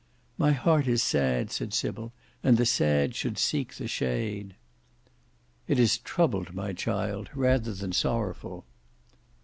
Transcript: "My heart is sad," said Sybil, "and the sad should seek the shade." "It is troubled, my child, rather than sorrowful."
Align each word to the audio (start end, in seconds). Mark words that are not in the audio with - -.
"My 0.35 0.51
heart 0.51 0.87
is 0.87 1.03
sad," 1.03 1.51
said 1.51 1.75
Sybil, 1.75 2.11
"and 2.41 2.57
the 2.57 2.65
sad 2.65 3.13
should 3.13 3.37
seek 3.37 3.75
the 3.75 3.87
shade." 3.87 4.55
"It 5.67 5.77
is 5.77 5.99
troubled, 5.99 6.55
my 6.55 6.73
child, 6.73 7.29
rather 7.35 7.71
than 7.75 7.91
sorrowful." 7.91 8.65